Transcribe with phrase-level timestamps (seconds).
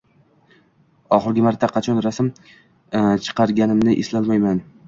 [1.17, 4.69] Oxirgi marta qachon rasm chiqartirganimni eslolmayman.